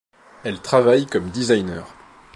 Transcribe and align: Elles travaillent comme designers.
Elles 0.43 0.63
travaillent 0.63 1.05
comme 1.05 1.29
designers. 1.29 1.83